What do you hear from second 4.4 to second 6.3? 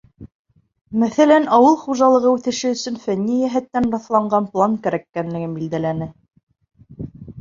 план кәрәклеген билдәләне.